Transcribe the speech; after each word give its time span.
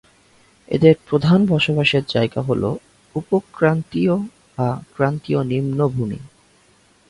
এদের 0.71 0.95
প্রধান 1.07 1.39
বসবাসের 1.45 2.03
জায়গা 2.09 2.41
হল 2.41 2.63
উপক্রান্তীয় 3.15 4.13
বা 4.57 4.67
ক্রান্তীয় 4.95 5.39
নিম্নভূমি। 5.43 6.19